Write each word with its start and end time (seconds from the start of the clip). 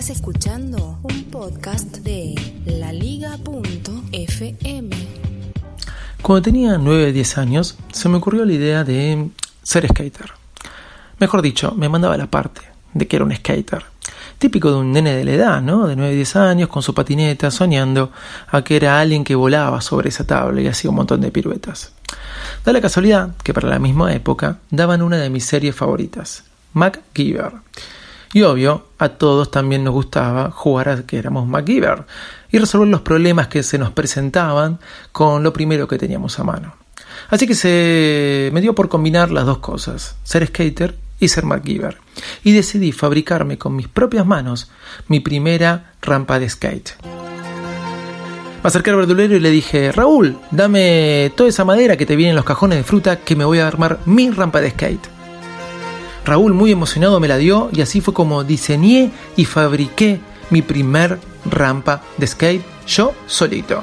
Estás 0.00 0.16
escuchando 0.16 0.98
un 1.02 1.24
podcast 1.24 1.98
de 1.98 2.34
laliga.fm. 2.64 3.36
Cuando 6.22 6.40
tenía 6.42 6.78
9-10 6.78 7.36
años, 7.36 7.76
se 7.92 8.08
me 8.08 8.16
ocurrió 8.16 8.46
la 8.46 8.54
idea 8.54 8.82
de 8.82 9.28
ser 9.62 9.86
skater. 9.86 10.32
Mejor 11.18 11.42
dicho, 11.42 11.74
me 11.76 11.90
mandaba 11.90 12.16
la 12.16 12.30
parte 12.30 12.62
de 12.94 13.06
que 13.06 13.16
era 13.16 13.26
un 13.26 13.36
skater. 13.36 13.84
Típico 14.38 14.70
de 14.70 14.78
un 14.78 14.90
nene 14.90 15.14
de 15.14 15.26
la 15.26 15.32
edad, 15.32 15.60
¿no? 15.60 15.86
De 15.86 15.98
9-10 15.98 16.36
años, 16.36 16.70
con 16.70 16.82
su 16.82 16.94
patineta, 16.94 17.50
soñando 17.50 18.10
a 18.50 18.64
que 18.64 18.76
era 18.76 18.98
alguien 18.98 19.22
que 19.22 19.34
volaba 19.34 19.82
sobre 19.82 20.08
esa 20.08 20.26
tabla 20.26 20.62
y 20.62 20.66
hacía 20.66 20.88
un 20.88 20.96
montón 20.96 21.20
de 21.20 21.30
piruetas. 21.30 21.92
Da 22.64 22.72
la 22.72 22.80
casualidad 22.80 23.36
que 23.44 23.52
para 23.52 23.68
la 23.68 23.78
misma 23.78 24.14
época 24.14 24.60
daban 24.70 25.02
una 25.02 25.18
de 25.18 25.28
mis 25.28 25.44
series 25.44 25.76
favoritas, 25.76 26.44
MacGyver. 26.72 27.52
Y 28.32 28.42
obvio, 28.42 28.86
a 28.98 29.08
todos 29.08 29.50
también 29.50 29.82
nos 29.82 29.92
gustaba 29.92 30.50
jugar 30.52 30.88
a 30.88 31.02
que 31.04 31.18
éramos 31.18 31.48
MacGyver 31.48 32.04
y 32.52 32.58
resolver 32.58 32.88
los 32.88 33.00
problemas 33.00 33.48
que 33.48 33.62
se 33.62 33.76
nos 33.76 33.90
presentaban 33.90 34.78
con 35.10 35.42
lo 35.42 35.52
primero 35.52 35.88
que 35.88 35.98
teníamos 35.98 36.38
a 36.38 36.44
mano. 36.44 36.74
Así 37.28 37.46
que 37.46 37.54
se 37.54 38.50
me 38.52 38.60
dio 38.60 38.74
por 38.74 38.88
combinar 38.88 39.30
las 39.32 39.46
dos 39.46 39.58
cosas, 39.58 40.16
ser 40.22 40.46
skater 40.46 40.96
y 41.18 41.28
ser 41.28 41.44
MacGyver. 41.44 41.98
Y 42.44 42.52
decidí 42.52 42.92
fabricarme 42.92 43.58
con 43.58 43.74
mis 43.74 43.88
propias 43.88 44.24
manos 44.24 44.70
mi 45.08 45.18
primera 45.20 45.92
rampa 46.00 46.38
de 46.38 46.48
skate. 46.48 46.90
Me 48.62 48.68
acerqué 48.68 48.90
al 48.90 48.96
verdulero 48.96 49.34
y 49.34 49.40
le 49.40 49.50
dije, 49.50 49.90
Raúl, 49.90 50.38
dame 50.50 51.32
toda 51.36 51.48
esa 51.48 51.64
madera 51.64 51.96
que 51.96 52.06
te 52.06 52.14
viene 52.14 52.30
en 52.30 52.36
los 52.36 52.44
cajones 52.44 52.78
de 52.78 52.84
fruta 52.84 53.16
que 53.16 53.34
me 53.34 53.44
voy 53.44 53.58
a 53.58 53.66
armar 53.66 54.00
mi 54.04 54.30
rampa 54.30 54.60
de 54.60 54.70
skate. 54.70 55.19
Raúl 56.24 56.54
muy 56.54 56.70
emocionado 56.70 57.20
me 57.20 57.28
la 57.28 57.36
dio 57.36 57.70
y 57.72 57.80
así 57.80 58.00
fue 58.00 58.14
como 58.14 58.44
diseñé 58.44 59.10
y 59.36 59.44
fabriqué 59.44 60.20
mi 60.50 60.62
primer 60.62 61.18
rampa 61.44 62.02
de 62.18 62.26
skate 62.26 62.64
yo 62.86 63.14
solito. 63.26 63.82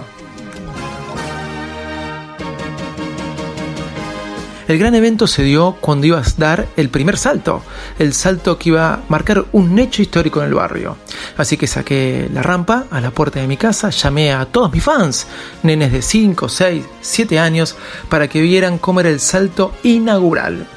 El 4.68 4.78
gran 4.78 4.96
evento 4.96 5.28
se 5.28 5.44
dio 5.44 5.78
cuando 5.80 6.08
ibas 6.08 6.34
a 6.34 6.42
dar 6.42 6.68
el 6.76 6.90
primer 6.90 7.18
salto, 7.18 7.64
el 8.00 8.14
salto 8.14 8.58
que 8.58 8.70
iba 8.70 8.96
a 8.96 9.00
marcar 9.08 9.46
un 9.54 9.80
hecho 9.80 10.02
histórico 10.02 10.42
en 10.42 10.48
el 10.48 10.56
barrio. 10.56 10.98
Así 11.38 11.56
que 11.56 11.68
saqué 11.68 12.30
la 12.34 12.44
rampa 12.44 12.84
a 12.92 13.00
la 13.00 13.12
puerta 13.12 13.40
de 13.40 13.48
mi 13.48 13.56
casa, 13.56 13.92
llamé 13.92 14.34
a 14.34 14.44
todos 14.44 14.74
mis 14.74 14.84
fans, 14.84 15.26
nenes 15.64 15.94
de 15.94 16.02
5, 16.02 16.50
6, 16.50 16.84
7 17.00 17.40
años, 17.40 17.78
para 18.10 18.28
que 18.28 18.42
vieran 18.42 18.78
cómo 18.78 19.00
era 19.00 19.10
el 19.10 19.22
salto 19.22 19.74
inaugural. 19.84 20.68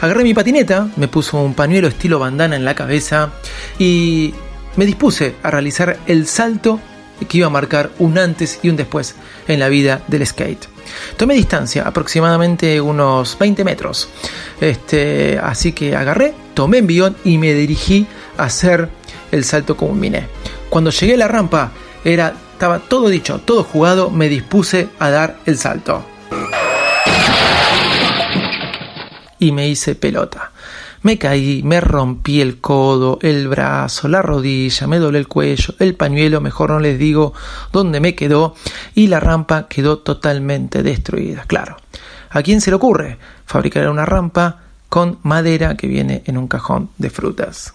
Agarré 0.00 0.22
mi 0.22 0.34
patineta, 0.34 0.88
me 0.96 1.08
puso 1.08 1.38
un 1.38 1.54
pañuelo 1.54 1.88
estilo 1.88 2.18
bandana 2.18 2.56
en 2.56 2.64
la 2.64 2.74
cabeza 2.74 3.32
y 3.78 4.34
me 4.76 4.86
dispuse 4.86 5.34
a 5.42 5.50
realizar 5.50 5.98
el 6.06 6.26
salto 6.26 6.80
que 7.28 7.38
iba 7.38 7.48
a 7.48 7.50
marcar 7.50 7.90
un 7.98 8.16
antes 8.18 8.60
y 8.62 8.68
un 8.68 8.76
después 8.76 9.16
en 9.48 9.58
la 9.58 9.68
vida 9.68 10.02
del 10.06 10.26
skate. 10.26 10.66
Tomé 11.16 11.34
distancia, 11.34 11.82
aproximadamente 11.86 12.80
unos 12.80 13.36
20 13.38 13.64
metros. 13.64 14.08
Este, 14.60 15.38
así 15.42 15.72
que 15.72 15.96
agarré, 15.96 16.34
tomé 16.54 16.78
envión 16.78 17.16
y 17.24 17.38
me 17.38 17.52
dirigí 17.54 18.06
a 18.36 18.44
hacer 18.44 18.88
el 19.32 19.44
salto 19.44 19.76
como 19.76 19.92
un 19.92 20.00
miné. 20.00 20.26
Cuando 20.70 20.90
llegué 20.90 21.14
a 21.14 21.18
la 21.18 21.28
rampa, 21.28 21.72
era, 22.04 22.34
estaba 22.52 22.78
todo 22.78 23.08
dicho, 23.08 23.40
todo 23.44 23.64
jugado, 23.64 24.10
me 24.10 24.28
dispuse 24.28 24.88
a 24.98 25.10
dar 25.10 25.38
el 25.46 25.58
salto. 25.58 26.04
Y 29.38 29.52
me 29.52 29.68
hice 29.68 29.94
pelota. 29.94 30.52
Me 31.02 31.16
caí, 31.16 31.62
me 31.62 31.80
rompí 31.80 32.40
el 32.40 32.60
codo, 32.60 33.18
el 33.22 33.46
brazo, 33.46 34.08
la 34.08 34.20
rodilla, 34.20 34.86
me 34.88 34.98
doblé 34.98 35.20
el 35.20 35.28
cuello, 35.28 35.74
el 35.78 35.94
pañuelo, 35.94 36.40
mejor 36.40 36.70
no 36.70 36.80
les 36.80 36.98
digo 36.98 37.34
dónde 37.72 38.00
me 38.00 38.16
quedó, 38.16 38.56
y 38.94 39.06
la 39.06 39.20
rampa 39.20 39.68
quedó 39.68 39.98
totalmente 39.98 40.82
destruida. 40.82 41.44
Claro, 41.46 41.76
¿a 42.30 42.42
quién 42.42 42.60
se 42.60 42.70
le 42.70 42.76
ocurre 42.76 43.18
fabricar 43.46 43.88
una 43.88 44.06
rampa 44.06 44.62
con 44.88 45.18
madera 45.22 45.76
que 45.76 45.86
viene 45.86 46.24
en 46.26 46.36
un 46.36 46.48
cajón 46.48 46.90
de 46.98 47.10
frutas? 47.10 47.74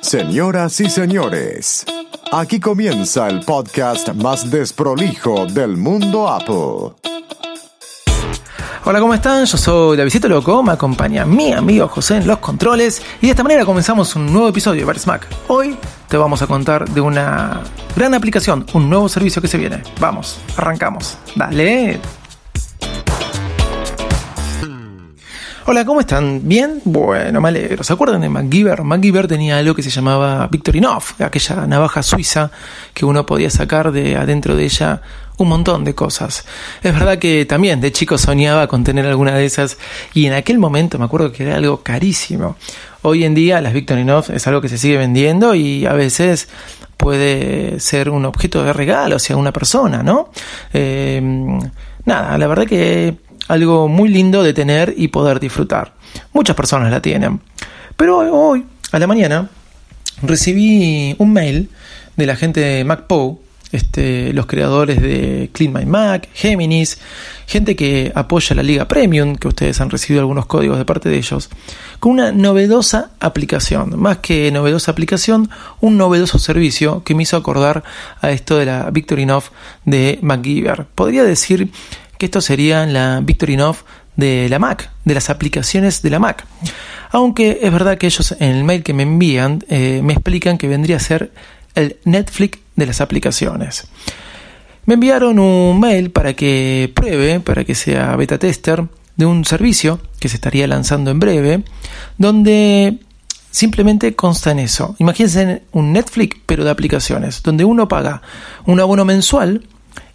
Señoras 0.00 0.80
y 0.80 0.88
señores, 0.88 1.84
aquí 2.32 2.60
comienza 2.60 3.28
el 3.28 3.40
podcast 3.40 4.08
más 4.14 4.50
desprolijo 4.50 5.46
del 5.46 5.76
mundo 5.76 6.28
Apple. 6.28 6.94
Hola, 8.84 9.00
¿cómo 9.00 9.12
están? 9.12 9.44
Yo 9.44 9.58
soy 9.58 9.96
Davidito 9.96 10.28
Loco, 10.28 10.62
me 10.62 10.72
acompaña 10.72 11.24
mi 11.24 11.52
amigo 11.52 11.88
José 11.88 12.16
en 12.16 12.26
los 12.26 12.38
controles 12.38 13.02
y 13.20 13.26
de 13.26 13.30
esta 13.32 13.42
manera 13.42 13.64
comenzamos 13.64 14.14
un 14.16 14.32
nuevo 14.32 14.48
episodio 14.48 14.80
de 14.80 14.86
Bar 14.86 14.98
Smack. 14.98 15.26
Hoy 15.48 15.76
te 16.08 16.16
vamos 16.16 16.40
a 16.42 16.46
contar 16.46 16.88
de 16.88 17.00
una 17.00 17.62
gran 17.96 18.14
aplicación, 18.14 18.64
un 18.72 18.88
nuevo 18.88 19.08
servicio 19.08 19.42
que 19.42 19.48
se 19.48 19.58
viene. 19.58 19.82
Vamos, 20.00 20.38
arrancamos. 20.56 21.18
Dale. 21.34 22.00
Hola, 25.70 25.84
¿cómo 25.84 26.00
están? 26.00 26.48
¿Bien? 26.48 26.80
Bueno, 26.86 27.42
me 27.42 27.48
alegro. 27.50 27.84
¿Se 27.84 27.92
acuerdan 27.92 28.22
de 28.22 28.30
MacGyver? 28.30 28.84
MacGyver 28.84 29.28
tenía 29.28 29.58
algo 29.58 29.74
que 29.74 29.82
se 29.82 29.90
llamaba 29.90 30.48
Victorinox, 30.50 31.20
aquella 31.20 31.66
navaja 31.66 32.02
suiza 32.02 32.50
que 32.94 33.04
uno 33.04 33.26
podía 33.26 33.50
sacar 33.50 33.92
de 33.92 34.16
adentro 34.16 34.56
de 34.56 34.64
ella 34.64 35.02
un 35.36 35.48
montón 35.48 35.84
de 35.84 35.94
cosas. 35.94 36.46
Es 36.82 36.94
verdad 36.94 37.18
que 37.18 37.44
también 37.44 37.82
de 37.82 37.92
chico 37.92 38.16
soñaba 38.16 38.66
con 38.66 38.82
tener 38.82 39.04
alguna 39.04 39.34
de 39.34 39.44
esas 39.44 39.76
y 40.14 40.24
en 40.24 40.32
aquel 40.32 40.58
momento 40.58 40.98
me 40.98 41.04
acuerdo 41.04 41.32
que 41.32 41.42
era 41.42 41.56
algo 41.56 41.82
carísimo. 41.82 42.56
Hoy 43.02 43.24
en 43.24 43.34
día 43.34 43.60
las 43.60 43.74
Victorinox 43.74 44.30
es 44.30 44.46
algo 44.46 44.62
que 44.62 44.70
se 44.70 44.78
sigue 44.78 44.96
vendiendo 44.96 45.54
y 45.54 45.84
a 45.84 45.92
veces 45.92 46.48
puede 46.96 47.78
ser 47.78 48.08
un 48.08 48.24
objeto 48.24 48.64
de 48.64 48.72
regalo 48.72 49.16
hacia 49.16 49.36
una 49.36 49.52
persona, 49.52 50.02
¿no? 50.02 50.30
Eh, 50.72 51.20
nada, 52.06 52.38
la 52.38 52.46
verdad 52.46 52.64
que 52.64 53.27
algo 53.48 53.88
muy 53.88 54.08
lindo 54.08 54.42
de 54.42 54.52
tener 54.52 54.94
y 54.96 55.08
poder 55.08 55.40
disfrutar. 55.40 55.94
Muchas 56.32 56.54
personas 56.54 56.90
la 56.90 57.02
tienen. 57.02 57.40
Pero 57.96 58.18
hoy, 58.18 58.64
a 58.92 58.98
la 58.98 59.06
mañana, 59.06 59.50
recibí 60.22 61.14
un 61.18 61.32
mail 61.32 61.70
de 62.16 62.26
la 62.26 62.36
gente 62.36 62.60
de 62.60 62.84
MacPo, 62.84 63.40
este, 63.70 64.32
los 64.32 64.46
creadores 64.46 65.00
de 65.02 65.50
Clean 65.52 65.72
My 65.72 65.84
Mac, 65.84 66.28
Geminis, 66.32 66.98
gente 67.46 67.76
que 67.76 68.12
apoya 68.14 68.56
la 68.56 68.62
Liga 68.62 68.88
Premium, 68.88 69.36
que 69.36 69.48
ustedes 69.48 69.80
han 69.80 69.90
recibido 69.90 70.20
algunos 70.20 70.46
códigos 70.46 70.78
de 70.78 70.84
parte 70.84 71.08
de 71.08 71.18
ellos, 71.18 71.50
con 72.00 72.12
una 72.12 72.32
novedosa 72.32 73.10
aplicación, 73.20 74.00
más 74.00 74.18
que 74.18 74.50
novedosa 74.52 74.90
aplicación, 74.90 75.50
un 75.80 75.98
novedoso 75.98 76.38
servicio 76.38 77.02
que 77.04 77.14
me 77.14 77.24
hizo 77.24 77.36
acordar 77.36 77.84
a 78.20 78.30
esto 78.30 78.56
de 78.56 78.66
la 78.66 78.90
Victorinox 78.90 79.50
de 79.84 80.18
MacGyver. 80.22 80.86
Podría 80.94 81.24
decir 81.24 81.70
que 82.18 82.26
esto 82.26 82.40
sería 82.40 82.86
la 82.86 83.20
Victorinox 83.22 83.84
de 84.16 84.48
la 84.48 84.58
Mac, 84.58 84.90
de 85.04 85.14
las 85.14 85.30
aplicaciones 85.30 86.02
de 86.02 86.10
la 86.10 86.18
Mac. 86.18 86.44
Aunque 87.10 87.60
es 87.62 87.72
verdad 87.72 87.96
que 87.96 88.06
ellos 88.06 88.34
en 88.38 88.56
el 88.56 88.64
mail 88.64 88.82
que 88.82 88.92
me 88.92 89.04
envían 89.04 89.64
eh, 89.68 90.00
me 90.02 90.12
explican 90.12 90.58
que 90.58 90.68
vendría 90.68 90.96
a 90.96 91.00
ser 91.00 91.32
el 91.74 91.96
Netflix 92.04 92.58
de 92.76 92.86
las 92.86 93.00
aplicaciones. 93.00 93.86
Me 94.84 94.94
enviaron 94.94 95.38
un 95.38 95.78
mail 95.78 96.10
para 96.10 96.34
que 96.34 96.90
pruebe, 96.94 97.40
para 97.40 97.64
que 97.64 97.74
sea 97.74 98.16
beta 98.16 98.38
tester 98.38 98.84
de 99.16 99.26
un 99.26 99.44
servicio 99.44 100.00
que 100.18 100.28
se 100.28 100.36
estaría 100.36 100.66
lanzando 100.66 101.10
en 101.10 101.20
breve, 101.20 101.62
donde 102.16 102.98
simplemente 103.50 104.14
consta 104.14 104.50
en 104.50 104.60
eso. 104.60 104.96
Imagínense 104.98 105.62
un 105.72 105.92
Netflix, 105.92 106.38
pero 106.46 106.64
de 106.64 106.70
aplicaciones, 106.70 107.42
donde 107.42 107.64
uno 107.64 107.88
paga 107.88 108.22
un 108.64 108.80
abono 108.80 109.04
mensual 109.04 109.62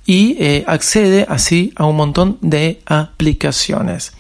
y 0.06 0.36
eh, 0.40 0.64
accede 0.68 1.26
así 1.30 1.74
a 1.76 1.86
un 1.86 1.96
montón 1.96 2.38
de 2.42 2.82
aplicaciones. 2.86 4.14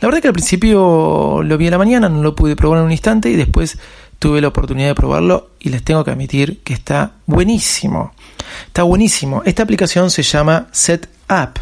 La 0.00 0.08
verdad 0.08 0.20
que 0.20 0.28
al 0.28 0.34
principio 0.34 1.42
lo 1.44 1.58
vi 1.58 1.68
a 1.68 1.70
la 1.70 1.78
mañana, 1.78 2.08
no 2.08 2.22
lo 2.22 2.34
pude 2.34 2.56
probar 2.56 2.80
en 2.80 2.86
un 2.86 2.92
instante 2.92 3.30
y 3.30 3.36
después 3.36 3.78
tuve 4.18 4.40
la 4.40 4.48
oportunidad 4.48 4.88
de 4.88 4.94
probarlo 4.94 5.50
y 5.60 5.68
les 5.68 5.82
tengo 5.82 6.04
que 6.04 6.10
admitir 6.10 6.60
que 6.62 6.74
está 6.74 7.12
buenísimo. 7.26 8.12
Está 8.66 8.82
buenísimo. 8.82 9.42
Esta 9.44 9.62
aplicación 9.62 10.10
se 10.10 10.22
llama 10.22 10.68
SetUp. 10.72 11.58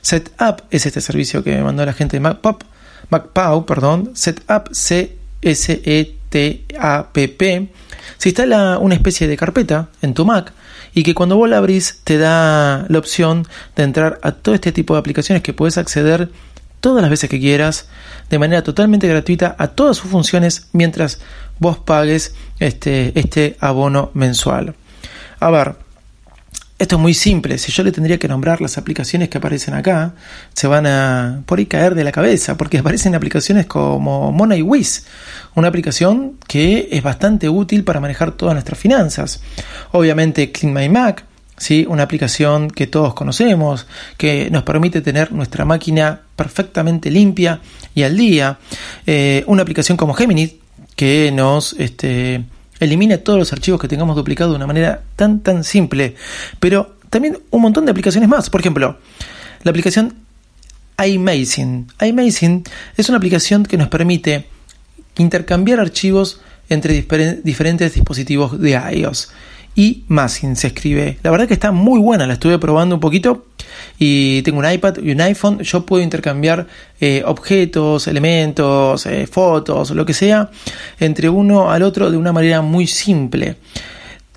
Setup 0.00 0.62
es 0.70 0.86
este 0.86 1.00
servicio 1.00 1.42
que 1.42 1.54
me 1.56 1.62
mandó 1.62 1.84
la 1.86 1.92
gente 1.92 2.16
de 2.16 2.20
MacPop, 2.20 2.62
MacPow, 3.10 3.64
perdón, 3.64 4.10
Setup 4.14 4.72
C 4.72 5.16
S 5.40 5.80
E 5.84 6.16
T 6.28 6.64
A 6.78 7.08
P 7.12 7.28
P. 7.28 7.68
Se 8.16 8.28
instala 8.28 8.78
una 8.78 8.94
especie 8.94 9.28
de 9.28 9.36
carpeta 9.36 9.88
en 10.02 10.14
tu 10.14 10.24
Mac 10.24 10.52
y 10.94 11.02
que 11.02 11.14
cuando 11.14 11.36
vos 11.36 11.48
la 11.48 11.58
abrís 11.58 12.00
te 12.04 12.18
da 12.18 12.86
la 12.88 12.98
opción 12.98 13.46
de 13.76 13.82
entrar 13.82 14.18
a 14.22 14.32
todo 14.32 14.54
este 14.54 14.72
tipo 14.72 14.94
de 14.94 15.00
aplicaciones 15.00 15.42
que 15.42 15.52
puedes 15.52 15.78
acceder 15.78 16.30
todas 16.80 17.02
las 17.02 17.10
veces 17.10 17.28
que 17.28 17.40
quieras 17.40 17.88
de 18.30 18.38
manera 18.38 18.62
totalmente 18.62 19.08
gratuita 19.08 19.56
a 19.58 19.68
todas 19.68 19.96
sus 19.96 20.10
funciones 20.10 20.68
mientras 20.72 21.20
vos 21.58 21.78
pagues 21.78 22.34
este, 22.58 23.18
este 23.18 23.56
abono 23.60 24.10
mensual. 24.14 24.74
A 25.40 25.50
ver, 25.50 25.76
esto 26.78 26.94
es 26.94 27.02
muy 27.02 27.14
simple. 27.14 27.58
Si 27.58 27.72
yo 27.72 27.82
le 27.82 27.90
tendría 27.90 28.18
que 28.18 28.28
nombrar 28.28 28.60
las 28.60 28.78
aplicaciones 28.78 29.28
que 29.28 29.38
aparecen 29.38 29.74
acá, 29.74 30.14
se 30.54 30.68
van 30.68 30.86
a 30.86 31.42
por 31.44 31.58
ahí 31.58 31.66
caer 31.66 31.96
de 31.96 32.04
la 32.04 32.12
cabeza, 32.12 32.56
porque 32.56 32.78
aparecen 32.78 33.16
aplicaciones 33.16 33.66
como 33.66 34.30
MoneyWiz, 34.30 35.04
una 35.54 35.68
aplicación 35.68 36.34
que 36.46 36.88
es 36.90 37.02
bastante 37.02 37.48
útil 37.48 37.84
para 37.84 38.00
manejar 38.00 38.32
todas 38.32 38.54
nuestras 38.54 38.78
finanzas. 38.78 39.42
Obviamente 39.92 40.52
Clean 40.52 40.72
My 40.72 40.88
Mac, 40.88 41.24
¿sí? 41.56 41.86
una 41.88 42.04
aplicación 42.04 42.70
que 42.70 42.86
todos 42.86 43.14
conocemos, 43.14 43.86
que 44.16 44.50
nos 44.50 44.62
permite 44.62 45.00
tener 45.00 45.32
nuestra 45.32 45.64
máquina 45.64 46.20
perfectamente 46.36 47.10
limpia 47.10 47.60
y 47.94 48.02
al 48.02 48.16
día. 48.16 48.58
Eh, 49.06 49.44
una 49.46 49.62
aplicación 49.62 49.96
como 49.96 50.14
Gemini, 50.14 50.60
que 50.96 51.30
nos 51.32 51.74
este, 51.74 52.44
elimina 52.80 53.18
todos 53.18 53.38
los 53.38 53.52
archivos 53.52 53.80
que 53.80 53.88
tengamos 53.88 54.16
duplicados 54.16 54.52
de 54.52 54.56
una 54.56 54.66
manera 54.66 55.02
tan 55.16 55.40
tan 55.40 55.64
simple, 55.64 56.14
pero 56.60 56.96
también 57.10 57.38
un 57.50 57.62
montón 57.62 57.84
de 57.84 57.90
aplicaciones 57.90 58.28
más. 58.28 58.50
Por 58.50 58.60
ejemplo, 58.60 58.98
la 59.62 59.70
aplicación 59.70 60.14
iMazing. 61.04 61.86
iMazing 62.00 62.64
es 62.96 63.08
una 63.08 63.18
aplicación 63.18 63.64
que 63.64 63.76
nos 63.76 63.88
permite 63.88 64.46
intercambiar 65.18 65.80
archivos 65.80 66.40
entre 66.68 67.06
diferentes 67.42 67.94
dispositivos 67.94 68.60
de 68.60 68.80
iOS 68.92 69.30
y 69.78 70.02
Mazing 70.08 70.56
se 70.56 70.66
escribe. 70.66 71.18
La 71.22 71.30
verdad 71.30 71.46
que 71.46 71.54
está 71.54 71.70
muy 71.70 72.00
buena, 72.00 72.26
la 72.26 72.32
estuve 72.32 72.58
probando 72.58 72.96
un 72.96 73.00
poquito 73.00 73.46
y 73.96 74.42
tengo 74.42 74.58
un 74.58 74.68
iPad 74.68 74.96
y 75.00 75.12
un 75.12 75.20
iPhone. 75.20 75.60
Yo 75.60 75.86
puedo 75.86 76.02
intercambiar 76.02 76.66
eh, 77.00 77.22
objetos, 77.24 78.08
elementos, 78.08 79.06
eh, 79.06 79.28
fotos, 79.28 79.92
lo 79.92 80.04
que 80.04 80.14
sea, 80.14 80.50
entre 80.98 81.28
uno 81.28 81.70
al 81.70 81.82
otro 81.82 82.10
de 82.10 82.16
una 82.16 82.32
manera 82.32 82.60
muy 82.60 82.88
simple. 82.88 83.54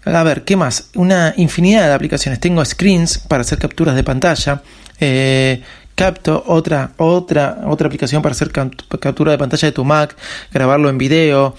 A 0.06 0.24
ver, 0.24 0.44
¿qué 0.44 0.56
más? 0.56 0.90
Una 0.94 1.34
infinidad 1.38 1.88
de 1.88 1.94
aplicaciones. 1.94 2.40
Tengo 2.40 2.64
screens 2.64 3.18
para 3.18 3.42
hacer 3.42 3.58
capturas 3.58 3.96
de 3.96 4.04
pantalla. 4.04 4.62
Eh, 5.00 5.62
Capto, 5.96 6.44
otra, 6.48 6.94
otra, 6.98 7.62
otra 7.68 7.88
aplicación 7.88 8.22
para 8.22 8.34
hacer 8.34 8.52
captura 8.52 9.32
de 9.32 9.38
pantalla 9.38 9.68
de 9.68 9.72
tu 9.72 9.84
Mac, 9.84 10.16
grabarlo 10.52 10.90
en 10.90 10.98
video. 10.98 11.56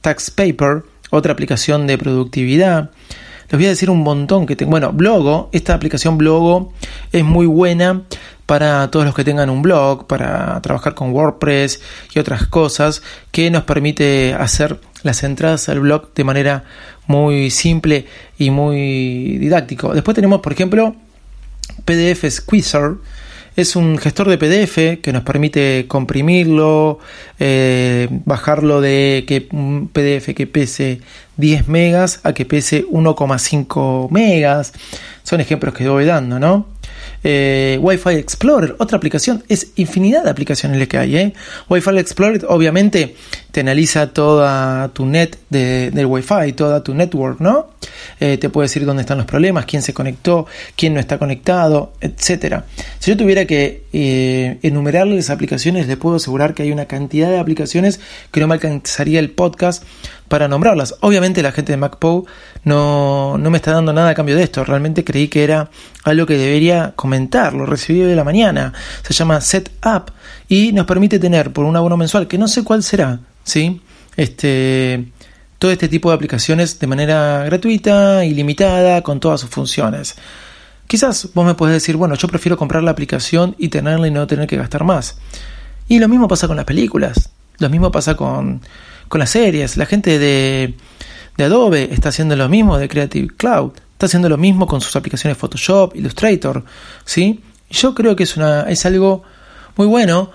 Tax 0.00 0.30
Paper 0.30 0.82
otra 1.10 1.32
aplicación 1.32 1.86
de 1.86 1.98
productividad. 1.98 2.90
Les 3.48 3.58
voy 3.58 3.66
a 3.66 3.70
decir 3.70 3.90
un 3.90 4.02
montón 4.02 4.46
que 4.46 4.56
tengo. 4.56 4.70
Bueno, 4.70 4.92
Blogo, 4.92 5.48
esta 5.52 5.74
aplicación 5.74 6.18
Blogo 6.18 6.72
es 7.12 7.24
muy 7.24 7.46
buena 7.46 8.02
para 8.44 8.90
todos 8.90 9.04
los 9.04 9.14
que 9.14 9.24
tengan 9.24 9.50
un 9.50 9.62
blog, 9.62 10.06
para 10.06 10.60
trabajar 10.62 10.94
con 10.94 11.10
WordPress 11.10 11.80
y 12.14 12.20
otras 12.20 12.46
cosas, 12.46 13.02
que 13.32 13.50
nos 13.50 13.64
permite 13.64 14.34
hacer 14.34 14.78
las 15.02 15.24
entradas 15.24 15.68
al 15.68 15.80
blog 15.80 16.14
de 16.14 16.22
manera 16.22 16.64
muy 17.08 17.50
simple 17.50 18.06
y 18.38 18.50
muy 18.50 19.38
didáctico. 19.38 19.92
Después 19.94 20.14
tenemos, 20.14 20.40
por 20.40 20.52
ejemplo, 20.52 20.94
PDF 21.84 22.30
Squeezer, 22.30 22.96
es 23.56 23.74
un 23.74 23.96
gestor 23.96 24.28
de 24.28 24.36
PDF 24.36 25.00
que 25.00 25.12
nos 25.12 25.22
permite 25.22 25.86
comprimirlo, 25.88 26.98
eh, 27.38 28.08
bajarlo 28.10 28.82
de 28.82 29.24
que 29.26 29.48
un 29.50 29.88
PDF 29.88 30.34
que 30.34 30.46
pese 30.46 31.00
10 31.38 31.66
megas 31.68 32.20
a 32.22 32.34
que 32.34 32.44
pese 32.44 32.84
1,5 32.84 34.10
megas. 34.10 34.74
Son 35.22 35.40
ejemplos 35.40 35.74
que 35.74 35.88
voy 35.88 36.04
dando, 36.04 36.38
¿no? 36.38 36.66
eh, 37.28 37.78
Wi-Fi 37.80 38.10
Explorer, 38.10 38.76
otra 38.78 38.96
aplicación, 38.96 39.42
es 39.48 39.72
infinidad 39.76 40.24
de 40.24 40.30
aplicaciones 40.30 40.86
que 40.88 40.98
hay. 40.98 41.16
¿eh? 41.16 41.32
Wi-Fi 41.68 41.98
Explorer 41.98 42.44
obviamente 42.48 43.16
te 43.56 43.60
analiza 43.60 44.08
toda 44.08 44.88
tu 44.88 45.06
net 45.06 45.38
de, 45.48 45.90
del 45.90 46.04
Wi-Fi, 46.04 46.52
toda 46.52 46.82
tu 46.82 46.92
network, 46.92 47.40
¿no? 47.40 47.68
Eh, 48.20 48.36
te 48.36 48.50
puede 48.50 48.66
decir 48.66 48.84
dónde 48.84 49.00
están 49.00 49.16
los 49.16 49.26
problemas, 49.26 49.64
quién 49.64 49.80
se 49.80 49.94
conectó, 49.94 50.44
quién 50.76 50.92
no 50.92 51.00
está 51.00 51.16
conectado, 51.16 51.94
etcétera. 52.02 52.66
Si 52.98 53.10
yo 53.10 53.16
tuviera 53.16 53.46
que 53.46 53.84
eh, 53.94 54.58
enumerarles 54.60 55.30
aplicaciones, 55.30 55.86
les 55.86 55.96
puedo 55.96 56.16
asegurar 56.16 56.52
que 56.52 56.64
hay 56.64 56.70
una 56.70 56.84
cantidad 56.84 57.30
de 57.30 57.38
aplicaciones 57.38 57.98
que 58.30 58.40
no 58.40 58.46
me 58.46 58.56
alcanzaría 58.56 59.20
el 59.20 59.30
podcast 59.30 59.84
para 60.28 60.48
nombrarlas. 60.48 60.96
Obviamente 61.00 61.40
la 61.40 61.52
gente 61.52 61.72
de 61.72 61.78
MacPo 61.78 62.26
no, 62.64 63.38
no 63.38 63.50
me 63.50 63.56
está 63.56 63.72
dando 63.72 63.94
nada 63.94 64.10
a 64.10 64.14
cambio 64.14 64.36
de 64.36 64.42
esto. 64.42 64.64
Realmente 64.64 65.02
creí 65.02 65.28
que 65.28 65.44
era 65.44 65.70
algo 66.04 66.26
que 66.26 66.36
debería 66.36 66.92
comentar. 66.94 67.54
Lo 67.54 67.64
recibí 67.64 68.00
de 68.00 68.16
la 68.16 68.24
mañana. 68.24 68.74
Se 69.02 69.14
llama 69.14 69.40
Setup 69.40 70.10
y 70.46 70.72
nos 70.72 70.84
permite 70.84 71.18
tener 71.18 71.54
por 71.54 71.64
un 71.64 71.74
abono 71.74 71.96
mensual, 71.96 72.28
que 72.28 72.36
no 72.36 72.48
sé 72.48 72.62
cuál 72.64 72.82
será, 72.82 73.20
¿sí? 73.46 73.80
Este, 74.16 75.06
todo 75.58 75.70
este 75.70 75.88
tipo 75.88 76.10
de 76.10 76.16
aplicaciones 76.16 76.78
de 76.78 76.86
manera 76.86 77.44
gratuita, 77.44 78.26
ilimitada, 78.26 79.00
con 79.02 79.20
todas 79.20 79.40
sus 79.40 79.48
funciones. 79.48 80.16
Quizás 80.86 81.30
vos 81.32 81.46
me 81.46 81.54
puedes 81.54 81.74
decir, 81.74 81.96
bueno, 81.96 82.14
yo 82.16 82.28
prefiero 82.28 82.58
comprar 82.58 82.82
la 82.82 82.90
aplicación 82.90 83.54
y 83.58 83.68
tenerla 83.68 84.06
y 84.06 84.10
no 84.10 84.26
tener 84.26 84.46
que 84.46 84.56
gastar 84.56 84.84
más. 84.84 85.16
Y 85.88 85.98
lo 85.98 86.08
mismo 86.08 86.28
pasa 86.28 86.46
con 86.46 86.56
las 86.56 86.66
películas. 86.66 87.30
Lo 87.58 87.70
mismo 87.70 87.90
pasa 87.90 88.16
con, 88.16 88.60
con 89.08 89.18
las 89.18 89.30
series. 89.30 89.76
La 89.76 89.86
gente 89.86 90.18
de, 90.18 90.74
de 91.36 91.44
Adobe 91.44 91.88
está 91.92 92.10
haciendo 92.10 92.36
lo 92.36 92.48
mismo 92.48 92.78
de 92.78 92.88
Creative 92.88 93.28
Cloud. 93.36 93.72
Está 93.92 94.06
haciendo 94.06 94.28
lo 94.28 94.36
mismo 94.36 94.66
con 94.66 94.80
sus 94.80 94.94
aplicaciones 94.94 95.38
Photoshop, 95.38 95.96
Illustrator. 95.96 96.64
¿sí? 97.04 97.42
Yo 97.70 97.94
creo 97.94 98.14
que 98.14 98.24
es, 98.24 98.36
una, 98.36 98.62
es 98.62 98.84
algo 98.86 99.22
muy 99.76 99.86
bueno 99.86 100.30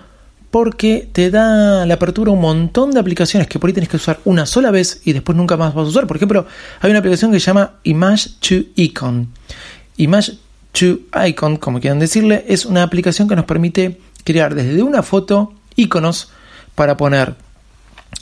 porque 0.52 1.08
te 1.12 1.32
da 1.32 1.86
la 1.86 1.94
apertura 1.94 2.30
a 2.30 2.34
un 2.34 2.42
montón 2.42 2.92
de 2.92 3.00
aplicaciones 3.00 3.48
que 3.48 3.58
por 3.58 3.70
ahí 3.70 3.74
tenés 3.74 3.90
que 3.90 3.96
usar 3.96 4.20
una 4.26 4.46
sola 4.46 4.70
vez 4.70 5.02
y 5.06 5.14
después 5.14 5.38
nunca 5.38 5.56
más 5.56 5.74
vas 5.74 5.86
a 5.86 5.90
usar. 5.90 6.08
Por 6.08 6.18
ejemplo, 6.18 6.46
hay 6.82 6.92
una 6.92 7.00
aplicación 7.00 7.32
que 7.32 7.40
se 7.40 7.46
llama 7.48 7.76
Image 7.84 8.32
to 8.42 8.68
Icon. 8.76 9.30
Image 9.96 10.34
to 10.74 11.00
Icon, 11.26 11.56
como 11.56 11.80
quieran 11.80 12.00
decirle, 12.00 12.44
es 12.48 12.66
una 12.66 12.84
aplicación 12.84 13.30
que 13.30 13.36
nos 13.36 13.46
permite 13.46 13.98
crear 14.26 14.54
desde 14.54 14.84
una 14.84 15.04
foto 15.04 15.54
iconos 15.76 16.30
para 16.76 16.98
poner 16.98 17.34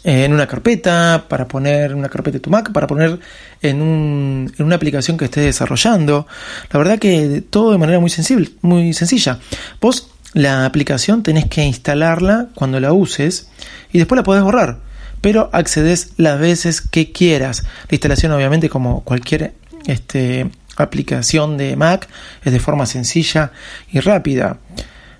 en 0.03 0.31
una 0.31 0.45
carpeta, 0.45 1.25
para 1.27 1.47
poner 1.47 1.95
una 1.95 2.09
carpeta 2.09 2.35
de 2.35 2.39
tu 2.41 2.51
Mac, 2.51 2.71
para 2.71 2.85
poner 2.85 3.19
en, 3.61 4.51
en 4.55 4.65
una 4.65 4.75
aplicación 4.75 5.17
que 5.17 5.25
estés 5.25 5.45
desarrollando. 5.45 6.27
La 6.71 6.77
verdad 6.77 6.99
que 6.99 7.43
todo 7.49 7.71
de 7.71 7.79
manera 7.79 7.99
muy, 7.99 8.11
sensible, 8.11 8.51
muy 8.61 8.93
sencilla. 8.93 9.39
Vos 9.81 10.11
la 10.33 10.65
aplicación 10.65 11.23
tenés 11.23 11.45
que 11.45 11.63
instalarla 11.63 12.47
cuando 12.55 12.79
la 12.79 12.93
uses 12.93 13.49
y 13.91 13.97
después 13.97 14.17
la 14.17 14.23
podés 14.23 14.43
borrar, 14.43 14.79
pero 15.21 15.49
accedes 15.53 16.11
las 16.17 16.39
veces 16.39 16.81
que 16.81 17.11
quieras. 17.11 17.63
La 17.89 17.95
instalación 17.95 18.31
obviamente 18.31 18.69
como 18.69 19.03
cualquier 19.03 19.53
este, 19.87 20.49
aplicación 20.77 21.57
de 21.57 21.75
Mac 21.75 22.07
es 22.43 22.53
de 22.53 22.59
forma 22.59 22.85
sencilla 22.85 23.51
y 23.91 23.99
rápida. 23.99 24.57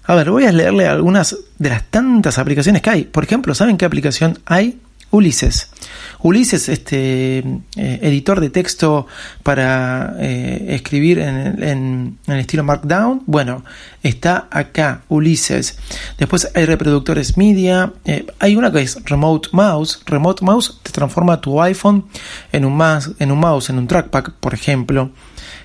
A 0.04 0.16
ver, 0.16 0.32
voy 0.32 0.46
a 0.46 0.52
leerle 0.52 0.88
algunas 0.88 1.36
de 1.58 1.70
las 1.70 1.84
tantas 1.86 2.40
aplicaciones 2.40 2.82
que 2.82 2.90
hay. 2.90 3.04
Por 3.04 3.24
ejemplo, 3.24 3.54
¿saben 3.54 3.78
qué 3.78 3.86
aplicación 3.86 4.40
hay? 4.46 4.80
Ulises. 5.12 5.70
Ulises, 6.22 6.68
este 6.68 7.40
eh, 7.40 8.00
editor 8.02 8.42
de 8.42 8.50
texto 8.50 9.08
para 9.42 10.16
eh, 10.20 10.66
escribir 10.70 11.20
en, 11.20 12.18
el 12.28 12.40
estilo 12.40 12.64
Markdown, 12.64 13.24
bueno, 13.26 13.64
está 14.04 14.48
acá, 14.52 15.04
Ulises. 15.08 15.80
Después 16.18 16.52
hay 16.56 16.66
reproductores 16.66 17.38
media. 17.38 17.94
Eh, 18.04 18.28
hay 18.40 18.58
una 18.58 18.72
que 18.72 18.82
es 18.82 19.02
Remote 19.06 19.50
Mouse. 19.54 20.02
Remote 20.06 20.44
Mouse 20.44 20.80
te 20.84 20.92
transforma 20.92 21.40
tu 21.40 21.62
iPhone 21.62 22.06
en 22.52 22.66
un, 22.66 22.76
mouse, 22.76 23.16
en 23.20 23.32
un 23.78 23.88
trackpad, 23.88 24.26
por 24.40 24.54
ejemplo. 24.54 25.12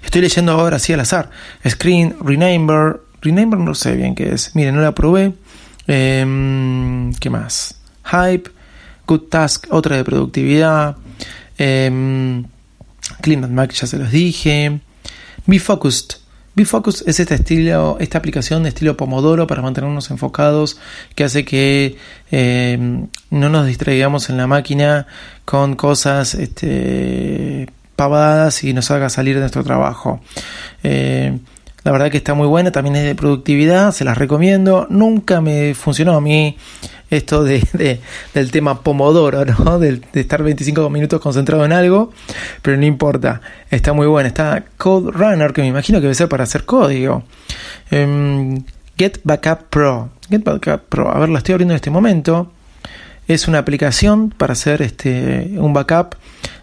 Estoy 0.04 0.20
leyendo 0.20 0.52
ahora 0.52 0.76
así 0.76 0.92
al 0.92 1.00
azar. 1.00 1.30
Screen, 1.68 2.16
Renamber, 2.20 3.00
Renamber 3.20 3.58
no 3.58 3.74
sé 3.74 3.96
bien 3.96 4.14
qué 4.14 4.32
es. 4.32 4.54
Miren, 4.54 4.76
no 4.76 4.82
la 4.82 4.94
probé. 4.94 5.34
Em, 5.86 7.12
¿Qué 7.14 7.28
más? 7.28 7.80
Hype, 8.04 8.50
Good 9.06 9.28
Task, 9.28 9.66
otra 9.70 9.96
de 9.96 10.04
productividad. 10.04 10.96
Eh, 11.58 12.42
Clean 13.20 13.54
Mac, 13.54 13.72
ya 13.72 13.86
se 13.86 13.98
los 13.98 14.10
dije. 14.10 14.80
Be 15.46 15.58
Focused. 15.58 16.18
Be 16.56 16.64
Focused 16.64 17.08
es 17.08 17.18
este 17.18 17.34
esta 17.98 18.18
aplicación 18.18 18.62
de 18.62 18.68
estilo 18.68 18.96
Pomodoro 18.96 19.46
para 19.46 19.60
mantenernos 19.60 20.10
enfocados, 20.10 20.78
que 21.16 21.24
hace 21.24 21.44
que 21.44 21.96
em, 22.30 23.08
no 23.30 23.48
nos 23.48 23.66
distraigamos 23.66 24.30
en 24.30 24.36
la 24.36 24.46
máquina 24.46 25.06
con 25.44 25.74
cosas 25.74 26.34
este, 26.34 27.68
pavadas 27.96 28.62
y 28.62 28.72
nos 28.72 28.90
haga 28.92 29.08
salir 29.10 29.34
de 29.34 29.40
nuestro 29.40 29.64
trabajo. 29.64 30.20
Eh, 30.84 31.38
La 31.82 31.92
verdad 31.92 32.10
que 32.10 32.16
está 32.16 32.32
muy 32.32 32.46
buena, 32.46 32.72
también 32.72 32.96
es 32.96 33.04
de 33.04 33.14
productividad, 33.14 33.92
se 33.92 34.04
las 34.04 34.16
recomiendo. 34.16 34.86
Nunca 34.88 35.42
me 35.42 35.74
funcionó 35.74 36.14
a 36.14 36.20
mí 36.20 36.56
esto 37.16 37.44
de, 37.44 38.00
del 38.34 38.50
tema 38.50 38.80
Pomodoro, 38.82 39.44
¿no? 39.44 39.78
De, 39.78 40.00
estar 40.14 40.42
25 40.42 40.90
minutos 40.90 41.20
concentrado 41.20 41.64
en 41.64 41.72
algo, 41.72 42.12
pero 42.62 42.76
no 42.76 42.84
importa, 42.84 43.40
está 43.70 43.92
muy 43.92 44.06
buena. 44.06 44.28
Está 44.28 44.64
Code 44.76 45.10
Runner, 45.12 45.52
que 45.52 45.62
me 45.62 45.68
imagino 45.68 45.98
que 45.98 46.02
debe 46.02 46.14
ser 46.14 46.28
para 46.28 46.44
hacer 46.44 46.64
código. 46.64 47.24
Em, 47.90 48.64
Get 48.96 49.20
Backup 49.24 49.68
Pro. 49.70 50.10
Get 50.30 50.44
Backup 50.44 50.82
Pro, 50.88 51.10
a 51.10 51.18
ver, 51.18 51.28
la 51.28 51.38
estoy 51.38 51.54
abriendo 51.54 51.74
en 51.74 51.76
este 51.76 51.90
momento. 51.90 52.52
Es 53.26 53.48
una 53.48 53.58
aplicación 53.58 54.30
para 54.30 54.52
hacer 54.52 54.82
este, 54.82 55.54
un 55.56 55.72
backup 55.72 56.16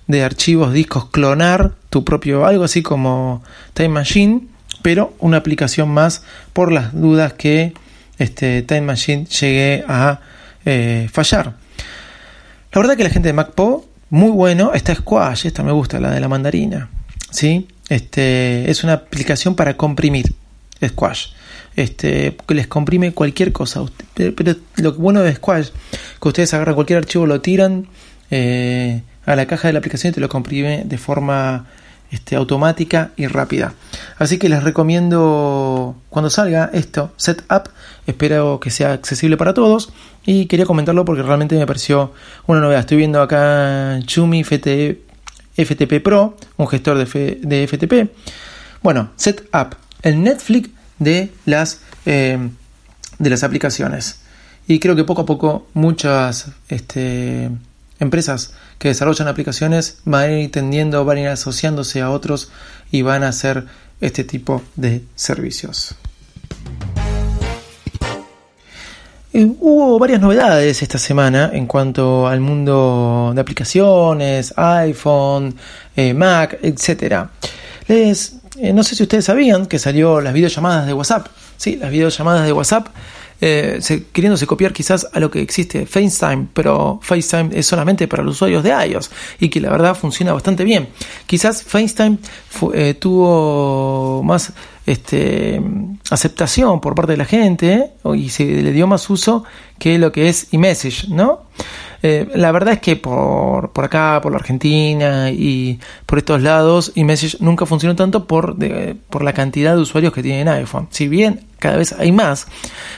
de 0.08 0.24
archivos, 0.24 0.74
discos, 0.74 1.06
clonar 1.06 1.74
tu 1.90 2.04
propio, 2.04 2.46
algo 2.46 2.64
así 2.64 2.84
como 2.84 3.44
Time 3.74 3.90
Machine, 3.90 4.42
pero 4.82 5.14
una 5.20 5.38
aplicación 5.38 5.90
más 5.90 6.24
por 6.54 6.72
las 6.72 6.94
dudas 6.94 7.34
que 7.34 7.74
este 8.18 8.62
Time 8.62 8.82
Machine 8.82 9.26
llegue 9.26 9.84
a 9.88 10.20
eh, 10.66 11.10
fallar. 11.12 11.56
La 12.74 12.82
verdad 12.82 12.96
que 12.96 13.04
la 13.04 13.10
gente 13.10 13.30
de 13.30 13.34
MacPo, 13.34 13.86
muy 14.10 14.32
bueno, 14.32 14.72
esta 14.74 14.96
Squash, 14.96 15.46
esta 15.46 15.64
me 15.64 15.72
gusta, 15.72 16.00
la 16.00 16.12
de 16.12 16.20
la 16.20 16.28
mandarina. 16.28 16.90
¿sí? 17.32 17.68
Este, 17.90 18.70
es 18.70 18.84
una 18.84 18.94
aplicación 18.94 19.56
para 19.56 19.76
comprimir 19.76 20.34
Squash. 20.86 21.28
Este, 21.76 22.36
que 22.48 22.54
les 22.54 22.68
comprime 22.68 23.14
cualquier 23.14 23.52
cosa. 23.52 23.82
Pero, 24.14 24.56
lo 24.78 24.94
bueno 24.94 25.22
de 25.22 25.36
Squash, 25.36 25.70
que 26.22 26.28
ustedes 26.28 26.54
agarran 26.54 26.76
cualquier 26.76 27.00
archivo, 27.00 27.26
lo 27.26 27.42
tiran 27.42 27.88
eh, 28.30 29.02
a 29.26 29.36
la 29.36 29.46
caja 29.46 29.68
de 29.68 29.74
la 29.74 29.80
aplicación 29.80 30.12
y 30.12 30.14
te 30.14 30.22
lo 30.22 30.30
comprime 30.30 30.84
de 30.86 30.98
forma 30.98 31.68
este, 32.12 32.36
automática 32.36 33.12
y 33.16 33.28
rápida. 33.28 33.74
Así 34.18 34.38
que 34.38 34.50
les 34.50 34.64
recomiendo 34.64 35.96
cuando 36.10 36.30
salga 36.30 36.70
esto, 36.74 37.12
Setup, 37.16 37.70
espero 38.06 38.60
que 38.60 38.70
sea 38.70 38.94
accesible 38.94 39.38
para 39.38 39.54
todos 39.54 39.92
y 40.26 40.46
quería 40.46 40.66
comentarlo 40.66 41.06
porque 41.06 41.24
realmente 41.24 41.56
me 41.58 41.66
pareció 41.66 42.14
una 42.48 42.60
novedad. 42.60 42.82
Estoy 42.82 42.98
viendo 42.98 43.22
acá 43.22 44.00
Chumi 44.06 44.44
FTP 44.44 46.04
Pro, 46.04 46.38
un 46.58 46.68
gestor 46.68 46.98
de, 46.98 47.40
de 47.42 47.68
FTP. 47.68 48.12
Bueno, 48.84 49.12
Setup, 49.16 49.76
el 50.02 50.22
Netflix 50.22 50.70
de 51.00 51.32
las, 51.46 51.82
eh, 52.06 52.50
de 53.20 53.30
las 53.30 53.44
aplicaciones. 53.44 54.20
Y 54.68 54.80
creo 54.80 54.96
que 54.96 55.04
poco 55.04 55.22
a 55.22 55.26
poco 55.26 55.68
muchas 55.74 56.52
este, 56.70 57.50
empresas 58.02 58.54
que 58.80 58.90
desarrollan 58.90 59.28
aplicaciones 59.30 60.00
van 60.04 60.24
a 60.24 60.32
ir 60.32 60.52
tendiendo, 60.52 61.06
van 61.06 61.18
a 61.18 61.22
ir 61.22 61.28
asociándose 61.30 62.02
a 62.02 62.10
otros 62.10 62.52
y 62.92 63.04
van 63.04 63.24
a 63.24 63.30
hacer 63.30 63.66
este 64.02 64.24
tipo 64.24 64.62
de 64.76 65.04
servicios. 65.16 65.96
Eh, 69.34 69.48
hubo 69.60 69.98
varias 69.98 70.20
novedades 70.20 70.82
esta 70.82 70.98
semana 70.98 71.52
en 71.54 71.66
cuanto 71.66 72.28
al 72.28 72.42
mundo 72.42 73.32
de 73.34 73.40
aplicaciones, 73.40 74.54
iPhone, 74.58 75.56
eh, 75.96 76.14
Mac, 76.14 76.60
etc. 76.62 77.28
Les, 77.88 78.36
eh, 78.58 78.74
no 78.74 78.84
sé 78.84 78.96
si 78.96 79.04
ustedes 79.04 79.24
sabían 79.24 79.68
que 79.68 79.80
salió 79.80 80.20
las 80.20 80.34
videollamadas 80.34 80.86
de 80.86 80.94
WhatsApp. 80.94 81.28
Sí, 81.56 81.78
las 81.78 81.92
videollamadas 81.92 82.46
de 82.46 82.52
WhatsApp 82.52 82.88
eh, 83.42 83.80
queriéndose 84.12 84.46
copiar 84.46 84.72
quizás 84.72 85.08
a 85.12 85.20
lo 85.20 85.32
que 85.32 85.42
existe 85.42 85.88
FaceTime, 85.88 86.48
pero 86.54 87.00
FaceTime 87.02 87.50
es 87.58 87.66
solamente 87.66 88.08
para 88.08 88.24
los 88.24 88.36
usuarios 88.36 88.64
de 88.64 88.70
iOS 88.70 89.10
y 89.40 89.50
que 89.50 89.60
la 89.60 89.72
verdad 89.72 89.96
funciona 89.96 90.32
bastante 90.32 90.64
bien. 90.64 90.90
Quizás 91.26 91.64
FaceTime 91.64 92.20
eh, 92.74 92.94
tuvo 92.94 94.22
más 94.24 94.54
este, 94.86 95.60
aceptación 96.10 96.80
por 96.80 96.94
parte 96.94 97.14
de 97.14 97.18
la 97.18 97.26
gente 97.26 97.92
y 98.16 98.30
se 98.30 98.46
le 98.46 98.72
dio 98.72 98.86
más 98.86 99.10
uso 99.10 99.44
que 99.80 99.98
lo 99.98 100.12
que 100.12 100.30
es 100.30 100.48
iMessage, 100.52 101.10
¿no? 101.10 101.48
Eh, 102.04 102.28
la 102.34 102.52
verdad 102.52 102.76
es 102.76 102.80
que 102.80 102.96
por, 102.96 103.72
por, 103.72 103.86
acá, 103.86 104.20
por 104.22 104.32
la 104.32 104.40
Argentina 104.40 105.30
y 105.30 105.80
por 106.06 106.18
estos 106.18 106.42
lados, 106.42 106.92
iMessage 106.96 107.38
nunca 107.42 107.66
funcionó 107.66 107.96
tanto 107.96 108.26
por, 108.26 108.56
por 109.10 109.24
la 109.24 109.34
cantidad 109.34 109.76
de 109.76 109.82
usuarios 109.82 110.12
que 110.14 110.24
tienen 110.24 110.48
iPhone. 110.48 110.88
Si 110.90 111.08
bien 111.08 111.46
cada 111.60 111.78
vez 111.78 111.94
hay 111.94 112.12
más, 112.12 112.48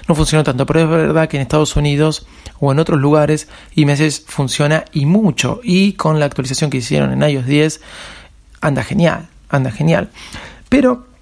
no 0.07 0.15
funcionó 0.15 0.43
tanto, 0.43 0.65
pero 0.65 0.81
es 0.81 0.89
verdad 0.89 1.27
que 1.27 1.37
en 1.37 1.41
Estados 1.41 1.75
Unidos 1.75 2.25
o 2.59 2.71
en 2.71 2.79
otros 2.79 2.99
lugares 2.99 3.49
iMessage 3.75 4.23
funciona 4.25 4.85
y 4.93 5.05
mucho. 5.05 5.59
Y 5.63 5.93
con 5.93 6.19
la 6.19 6.25
actualización 6.25 6.69
que 6.69 6.77
hicieron 6.77 7.11
en 7.11 7.29
iOS 7.29 7.45
10, 7.45 7.81
anda 8.61 8.83
genial, 8.83 9.27
anda 9.49 9.69
genial. 9.69 10.09
Pero 10.69 11.12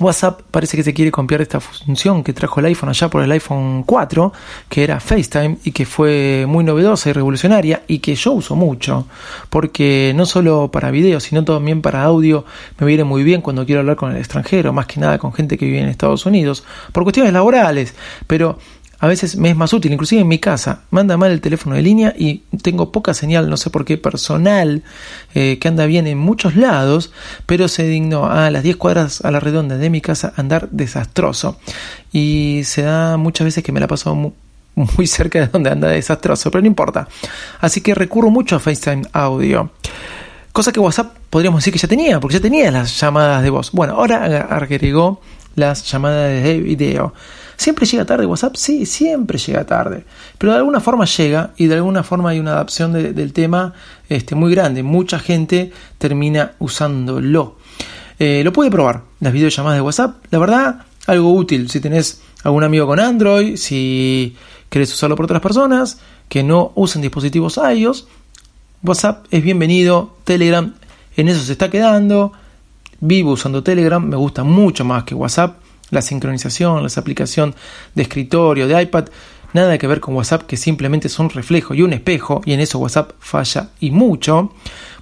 WhatsApp 0.00 0.40
parece 0.50 0.76
que 0.76 0.82
se 0.82 0.92
quiere 0.92 1.12
copiar 1.12 1.40
esta 1.40 1.60
función 1.60 2.24
que 2.24 2.32
trajo 2.32 2.58
el 2.58 2.66
iPhone 2.66 2.88
allá 2.88 3.08
por 3.08 3.22
el 3.22 3.30
iPhone 3.30 3.84
4, 3.84 4.32
que 4.68 4.82
era 4.82 4.98
FaceTime 4.98 5.58
y 5.62 5.70
que 5.70 5.86
fue 5.86 6.46
muy 6.48 6.64
novedosa 6.64 7.10
y 7.10 7.12
revolucionaria 7.12 7.84
y 7.86 8.00
que 8.00 8.16
yo 8.16 8.32
uso 8.32 8.56
mucho, 8.56 9.06
porque 9.50 10.12
no 10.16 10.26
solo 10.26 10.70
para 10.72 10.90
video, 10.90 11.20
sino 11.20 11.44
también 11.44 11.80
para 11.80 12.02
audio 12.02 12.44
me 12.78 12.86
viene 12.86 13.04
muy 13.04 13.22
bien 13.22 13.40
cuando 13.40 13.64
quiero 13.64 13.80
hablar 13.80 13.96
con 13.96 14.10
el 14.10 14.16
extranjero, 14.16 14.72
más 14.72 14.86
que 14.86 14.98
nada 14.98 15.18
con 15.18 15.32
gente 15.32 15.56
que 15.56 15.66
vive 15.66 15.80
en 15.80 15.88
Estados 15.88 16.26
Unidos, 16.26 16.64
por 16.92 17.04
cuestiones 17.04 17.32
laborales, 17.32 17.94
pero 18.26 18.58
a 19.04 19.06
veces 19.06 19.36
me 19.36 19.50
es 19.50 19.56
más 19.56 19.70
útil, 19.74 19.92
inclusive 19.92 20.22
en 20.22 20.28
mi 20.28 20.38
casa, 20.38 20.80
manda 20.90 21.18
mal 21.18 21.30
el 21.30 21.42
teléfono 21.42 21.76
de 21.76 21.82
línea 21.82 22.14
y 22.16 22.38
tengo 22.62 22.90
poca 22.90 23.12
señal, 23.12 23.50
no 23.50 23.58
sé 23.58 23.68
por 23.68 23.84
qué, 23.84 23.98
personal, 23.98 24.82
eh, 25.34 25.58
que 25.60 25.68
anda 25.68 25.84
bien 25.84 26.06
en 26.06 26.16
muchos 26.16 26.56
lados, 26.56 27.12
pero 27.44 27.68
se 27.68 27.84
dignó 27.84 28.24
a 28.24 28.50
las 28.50 28.62
10 28.62 28.76
cuadras 28.78 29.20
a 29.20 29.30
la 29.30 29.40
redonda 29.40 29.76
de 29.76 29.90
mi 29.90 30.00
casa 30.00 30.32
andar 30.36 30.70
desastroso. 30.70 31.58
Y 32.12 32.62
se 32.64 32.80
da 32.80 33.18
muchas 33.18 33.44
veces 33.44 33.62
que 33.62 33.72
me 33.72 33.80
la 33.80 33.88
paso 33.88 34.14
muy, 34.14 34.32
muy 34.96 35.06
cerca 35.06 35.40
de 35.40 35.48
donde 35.48 35.68
anda 35.68 35.88
desastroso, 35.88 36.50
pero 36.50 36.62
no 36.62 36.68
importa. 36.68 37.06
Así 37.60 37.82
que 37.82 37.94
recurro 37.94 38.30
mucho 38.30 38.56
a 38.56 38.58
FaceTime 38.58 39.02
Audio. 39.12 39.70
Cosa 40.50 40.72
que 40.72 40.80
WhatsApp 40.80 41.14
podríamos 41.28 41.60
decir 41.60 41.74
que 41.74 41.78
ya 41.78 41.88
tenía, 41.88 42.20
porque 42.20 42.38
ya 42.38 42.40
tenía 42.40 42.70
las 42.70 42.98
llamadas 42.98 43.42
de 43.42 43.50
voz. 43.50 43.70
Bueno, 43.70 43.96
ahora 43.96 44.46
agregó 44.48 45.20
las 45.56 45.84
llamadas 45.92 46.42
de 46.42 46.58
video. 46.60 47.12
¿Siempre 47.56 47.86
llega 47.86 48.04
tarde 48.04 48.26
WhatsApp? 48.26 48.56
Sí, 48.56 48.86
siempre 48.86 49.38
llega 49.38 49.64
tarde. 49.64 50.04
Pero 50.38 50.52
de 50.52 50.58
alguna 50.58 50.80
forma 50.80 51.04
llega 51.04 51.52
y 51.56 51.66
de 51.66 51.74
alguna 51.74 52.02
forma 52.02 52.30
hay 52.30 52.40
una 52.40 52.52
adaptación 52.52 52.92
del 52.92 53.32
tema 53.32 53.74
este, 54.08 54.34
muy 54.34 54.50
grande. 54.54 54.82
Mucha 54.82 55.18
gente 55.18 55.72
termina 55.98 56.52
usándolo. 56.58 57.56
Eh, 58.18 58.42
lo 58.44 58.52
puede 58.52 58.70
probar, 58.70 59.02
las 59.20 59.32
videollamadas 59.32 59.78
de 59.78 59.82
WhatsApp. 59.82 60.24
La 60.30 60.38
verdad, 60.38 60.82
algo 61.06 61.32
útil 61.32 61.68
si 61.68 61.80
tenés 61.80 62.20
algún 62.42 62.64
amigo 62.64 62.86
con 62.86 63.00
Android, 63.00 63.56
si 63.56 64.36
querés 64.68 64.92
usarlo 64.92 65.16
por 65.16 65.24
otras 65.24 65.40
personas 65.40 65.98
que 66.28 66.42
no 66.42 66.72
usen 66.74 67.02
dispositivos 67.02 67.58
iOS. 67.58 68.06
WhatsApp 68.82 69.26
es 69.30 69.42
bienvenido, 69.42 70.16
Telegram 70.24 70.74
en 71.16 71.28
eso 71.28 71.42
se 71.42 71.52
está 71.52 71.70
quedando. 71.70 72.32
Vivo 73.00 73.32
usando 73.32 73.62
Telegram, 73.62 74.02
me 74.04 74.16
gusta 74.16 74.44
mucho 74.44 74.84
más 74.84 75.04
que 75.04 75.14
WhatsApp 75.14 75.58
la 75.94 76.02
sincronización, 76.02 76.82
la 76.82 76.90
aplicación 76.94 77.54
de 77.94 78.02
escritorio, 78.02 78.68
de 78.68 78.82
iPad, 78.82 79.06
nada 79.54 79.78
que 79.78 79.86
ver 79.86 80.00
con 80.00 80.14
WhatsApp 80.14 80.42
que 80.42 80.56
simplemente 80.56 81.06
es 81.06 81.18
un 81.18 81.30
reflejo 81.30 81.74
y 81.74 81.82
un 81.82 81.92
espejo 81.92 82.42
y 82.44 82.52
en 82.52 82.60
eso 82.60 82.78
WhatsApp 82.78 83.12
falla 83.20 83.70
y 83.80 83.90
mucho. 83.90 84.52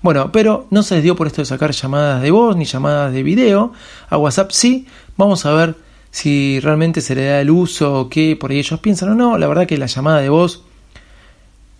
Bueno, 0.03 0.31
pero 0.31 0.67
no 0.71 0.83
se 0.83 0.97
les 0.97 1.05
dio 1.05 1.17
por 1.17 1.27
esto 1.27 1.43
de 1.43 1.47
sacar 1.47 1.73
llamadas 1.73 2.23
de 2.23 2.31
voz 2.31 2.57
ni 2.57 2.65
llamadas 2.65 3.13
de 3.13 3.23
video. 3.23 3.73
A 4.11 4.19
WhatsApp 4.19 4.51
sí, 4.53 4.87
vamos 5.17 5.47
a 5.47 5.53
ver 5.53 5.75
si 6.11 6.61
realmente 6.61 7.01
se 7.01 7.15
le 7.15 7.25
da 7.25 7.41
el 7.41 7.51
uso 7.51 8.01
o 8.01 8.09
qué 8.09 8.37
por 8.39 8.51
ahí 8.51 8.59
ellos 8.59 8.79
piensan 8.81 9.11
o 9.11 9.15
no. 9.15 9.39
La 9.39 9.49
verdad 9.49 9.67
que 9.67 9.79
la 9.79 9.87
llamada 9.87 10.21
de 10.21 10.29
voz 10.29 10.65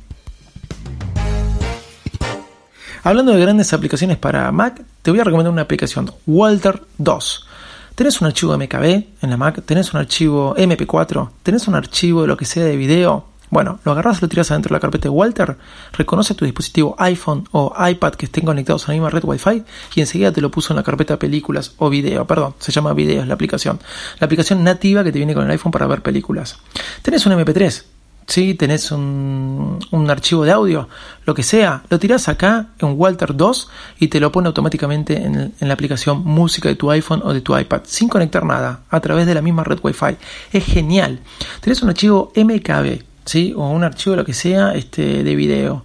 Hablando 3.02 3.32
de 3.32 3.40
grandes 3.40 3.72
aplicaciones 3.72 4.16
para 4.16 4.52
Mac, 4.52 4.80
te 5.02 5.10
voy 5.10 5.18
a 5.18 5.24
recomendar 5.24 5.52
una 5.52 5.62
aplicación, 5.62 6.12
Walter 6.24 6.80
2. 6.98 7.48
Tenés 7.94 8.20
un 8.20 8.26
archivo 8.26 8.58
MKB 8.58 8.84
en 9.22 9.30
la 9.30 9.36
Mac, 9.36 9.62
tenés 9.64 9.94
un 9.94 10.00
archivo 10.00 10.56
MP4, 10.56 11.30
tenés 11.44 11.68
un 11.68 11.76
archivo 11.76 12.22
de 12.22 12.26
lo 12.26 12.36
que 12.36 12.44
sea 12.44 12.64
de 12.64 12.76
video. 12.76 13.26
Bueno, 13.50 13.78
lo 13.84 13.92
agarras 13.92 14.18
y 14.18 14.22
lo 14.22 14.28
tiras 14.28 14.50
adentro 14.50 14.70
de 14.70 14.74
la 14.74 14.80
carpeta 14.80 15.04
de 15.04 15.10
Walter, 15.10 15.56
reconoce 15.92 16.34
tu 16.34 16.44
dispositivo 16.44 16.96
iPhone 16.98 17.46
o 17.52 17.72
iPad 17.78 18.14
que 18.14 18.26
estén 18.26 18.44
conectados 18.44 18.88
a 18.88 18.88
la 18.88 18.94
misma 18.94 19.10
red 19.10 19.22
Wi-Fi 19.22 19.62
y 19.94 20.00
enseguida 20.00 20.32
te 20.32 20.40
lo 20.40 20.50
puso 20.50 20.72
en 20.72 20.78
la 20.78 20.82
carpeta 20.82 21.20
películas 21.20 21.74
o 21.78 21.88
video, 21.88 22.26
perdón, 22.26 22.56
se 22.58 22.72
llama 22.72 22.94
videos 22.94 23.28
la 23.28 23.34
aplicación. 23.34 23.78
La 24.18 24.24
aplicación 24.24 24.64
nativa 24.64 25.04
que 25.04 25.12
te 25.12 25.18
viene 25.18 25.34
con 25.34 25.44
el 25.44 25.50
iPhone 25.52 25.70
para 25.70 25.86
ver 25.86 26.02
películas. 26.02 26.58
Tenés 27.00 27.24
un 27.26 27.32
MP3, 27.34 27.84
si 28.26 28.54
tenés 28.54 28.90
un, 28.90 29.78
archivo 30.08 30.44
de 30.44 30.52
audio, 30.52 30.88
lo 31.24 31.34
que 31.34 31.42
sea, 31.42 31.82
lo 31.88 31.98
tirás 31.98 32.28
acá 32.28 32.68
en 32.78 32.94
Walter 32.96 33.36
2 33.36 33.68
y 34.00 34.08
te 34.08 34.20
lo 34.20 34.32
pone 34.32 34.48
automáticamente 34.48 35.16
en, 35.16 35.52
la 35.60 35.74
aplicación 35.74 36.24
música 36.24 36.68
de 36.68 36.76
tu 36.76 36.90
iPhone 36.90 37.22
o 37.24 37.32
de 37.32 37.40
tu 37.40 37.56
iPad, 37.56 37.82
sin 37.84 38.08
conectar 38.08 38.44
nada, 38.44 38.80
a 38.90 39.00
través 39.00 39.26
de 39.26 39.34
la 39.34 39.42
misma 39.42 39.64
red 39.64 39.78
Wi-Fi. 39.82 40.16
Es 40.52 40.64
genial. 40.64 41.20
Tenés 41.60 41.82
un 41.82 41.90
archivo 41.90 42.32
MKB, 42.36 43.02
¿sí? 43.24 43.52
o 43.56 43.68
un 43.68 43.84
archivo 43.84 44.16
lo 44.16 44.24
que 44.24 44.34
sea 44.34 44.74
este, 44.74 45.22
de 45.22 45.36
video 45.36 45.84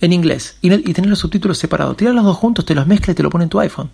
en 0.00 0.12
inglés 0.12 0.56
y, 0.62 0.70
tenés 0.92 1.10
los 1.10 1.18
subtítulos 1.18 1.58
separados. 1.58 1.96
Tirás 1.96 2.14
los 2.14 2.24
dos 2.24 2.36
juntos, 2.36 2.64
te 2.64 2.74
los 2.74 2.86
mezcla 2.86 3.12
y 3.12 3.14
te 3.14 3.22
lo 3.22 3.30
pone 3.30 3.44
en 3.44 3.50
tu 3.50 3.60
iPhone. 3.60 3.90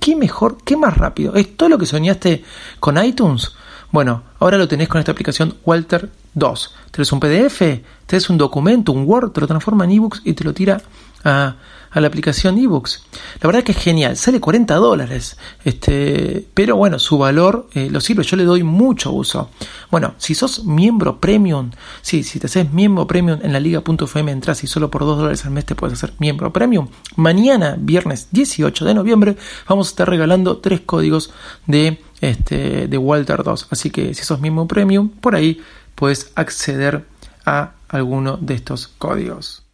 ¿Qué 0.00 0.14
mejor, 0.14 0.58
qué 0.64 0.76
más 0.76 0.96
rápido? 0.96 1.34
¿Es 1.34 1.56
todo 1.56 1.68
lo 1.68 1.78
que 1.78 1.86
soñaste 1.86 2.44
con 2.78 3.02
iTunes? 3.02 3.52
Bueno, 3.90 4.22
ahora 4.38 4.58
lo 4.58 4.68
tenés 4.68 4.88
con 4.88 4.98
esta 4.98 5.12
aplicación 5.12 5.56
Walter 5.64 6.10
2. 6.34 6.74
Tenés 6.90 7.12
un 7.12 7.20
PDF, 7.20 7.62
tenés 8.06 8.28
un 8.28 8.36
documento, 8.36 8.92
un 8.92 9.04
Word, 9.06 9.32
te 9.32 9.40
lo 9.40 9.46
transforma 9.46 9.84
en 9.84 9.92
ebooks 9.92 10.22
y 10.24 10.34
te 10.34 10.44
lo 10.44 10.52
tira 10.52 10.80
a, 11.24 11.56
la 11.94 12.06
aplicación 12.06 12.58
ebooks. 12.58 13.04
La 13.40 13.46
verdad 13.46 13.62
que 13.62 13.72
es 13.72 13.78
genial, 13.78 14.16
sale 14.16 14.40
40 14.40 14.74
dólares, 14.76 15.36
este, 15.64 16.46
pero 16.54 16.76
bueno, 16.76 16.98
su 16.98 17.18
valor 17.18 17.68
eh, 17.74 17.88
lo 17.90 18.00
sirve, 18.00 18.22
yo 18.22 18.36
le 18.36 18.44
doy 18.44 18.62
mucho 18.62 19.12
uso. 19.12 19.50
Bueno, 19.90 20.14
si 20.18 20.34
sos 20.34 20.64
miembro 20.64 21.20
premium, 21.20 21.70
sí, 22.02 22.22
si 22.22 22.38
te 22.38 22.46
haces 22.46 22.72
miembro 22.72 23.06
premium 23.06 23.38
en 23.42 23.52
la 23.52 23.60
liga.fm 23.60 24.30
entras 24.30 24.62
y 24.64 24.66
solo 24.66 24.90
por 24.90 25.02
2 25.02 25.18
dólares 25.18 25.44
al 25.44 25.52
mes 25.52 25.64
te 25.64 25.74
puedes 25.74 25.96
hacer 25.98 26.14
miembro 26.18 26.52
premium. 26.52 26.88
Mañana, 27.16 27.76
viernes 27.78 28.28
18 28.32 28.84
de 28.84 28.94
noviembre, 28.94 29.36
vamos 29.68 29.88
a 29.88 29.90
estar 29.90 30.08
regalando 30.08 30.58
tres 30.58 30.80
códigos 30.80 31.32
de, 31.66 32.00
este, 32.20 32.88
de 32.88 32.98
Walter 32.98 33.42
2. 33.42 33.68
Así 33.70 33.90
que 33.90 34.14
si 34.14 34.24
sos 34.24 34.40
miembro 34.40 34.66
premium, 34.66 35.08
por 35.08 35.34
ahí 35.34 35.60
puedes 35.94 36.30
acceder 36.34 37.04
a 37.44 37.72
alguno 37.88 38.36
de 38.36 38.54
estos 38.54 38.88
códigos. 38.88 39.67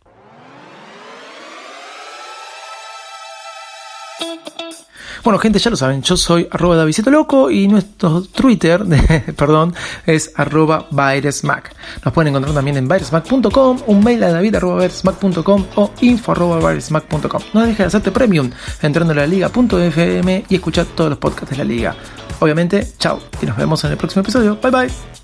Bueno, 5.25 5.39
gente, 5.39 5.58
ya 5.58 5.71
lo 5.71 5.76
saben, 5.76 6.02
yo 6.02 6.19
soy 6.19 6.47
arroba 6.50 6.76
Davidito 6.76 7.10
Loco 7.10 7.50
y 7.50 7.67
nuestro 7.67 8.21
Twitter, 8.21 8.84
perdón, 9.37 9.75
es 10.04 10.30
arroba 10.37 10.87
Mac. 10.91 11.75
Nos 12.04 12.13
pueden 12.13 12.28
encontrar 12.28 12.54
también 12.54 12.76
en 12.76 12.87
virusmac.com, 12.87 13.78
un 13.87 14.04
mail 14.04 14.23
a 14.23 14.32
david 14.32 14.56
arroba 14.56 14.87
o 15.76 15.91
info 16.02 16.32
arroba 16.32 16.75
No 17.54 17.63
dejes 17.63 17.78
de 17.78 17.84
hacerte 17.84 18.10
premium 18.10 18.50
entrando 18.82 19.15
a 19.15 19.17
la 19.17 19.26
liga.fm 19.26 20.45
y 20.47 20.54
escuchar 20.54 20.84
todos 20.95 21.08
los 21.08 21.19
podcasts 21.19 21.50
de 21.50 21.56
la 21.56 21.65
liga. 21.65 21.97
Obviamente, 22.41 22.93
chao 22.99 23.19
y 23.41 23.47
nos 23.47 23.56
vemos 23.56 23.82
en 23.84 23.93
el 23.93 23.97
próximo 23.97 24.21
episodio. 24.21 24.58
Bye 24.60 24.71
bye. 24.71 25.24